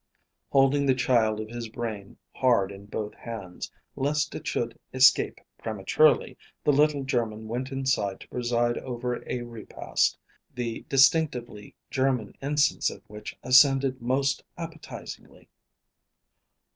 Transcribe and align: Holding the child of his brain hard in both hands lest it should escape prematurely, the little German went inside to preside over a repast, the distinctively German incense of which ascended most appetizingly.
Holding 0.49 0.87
the 0.87 0.95
child 0.95 1.39
of 1.39 1.49
his 1.49 1.69
brain 1.69 2.17
hard 2.33 2.71
in 2.71 2.87
both 2.87 3.13
hands 3.13 3.71
lest 3.95 4.33
it 4.33 4.47
should 4.47 4.75
escape 4.91 5.39
prematurely, 5.59 6.39
the 6.63 6.73
little 6.73 7.03
German 7.03 7.47
went 7.47 7.71
inside 7.71 8.19
to 8.21 8.27
preside 8.27 8.79
over 8.79 9.21
a 9.29 9.43
repast, 9.43 10.17
the 10.55 10.83
distinctively 10.89 11.75
German 11.91 12.33
incense 12.41 12.89
of 12.89 13.03
which 13.05 13.37
ascended 13.43 14.01
most 14.01 14.43
appetizingly. 14.57 15.47